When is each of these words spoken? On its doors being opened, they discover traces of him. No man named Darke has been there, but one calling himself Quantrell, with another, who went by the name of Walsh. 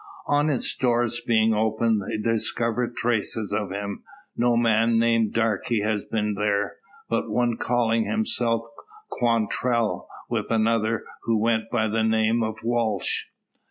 On 0.25 0.49
its 0.49 0.75
doors 0.75 1.21
being 1.27 1.53
opened, 1.53 2.01
they 2.09 2.17
discover 2.17 2.87
traces 2.91 3.53
of 3.53 3.69
him. 3.69 4.01
No 4.35 4.57
man 4.57 4.97
named 4.97 5.35
Darke 5.35 5.67
has 5.83 6.05
been 6.07 6.33
there, 6.33 6.77
but 7.07 7.29
one 7.29 7.55
calling 7.55 8.05
himself 8.05 8.63
Quantrell, 9.11 10.07
with 10.27 10.49
another, 10.49 11.03
who 11.25 11.39
went 11.39 11.69
by 11.69 11.87
the 11.87 12.01
name 12.03 12.41
of 12.41 12.61
Walsh. 12.63 13.25